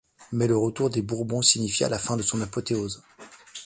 [0.31, 3.03] Mais le retour des Bourbons signifia la fin de son apothéose.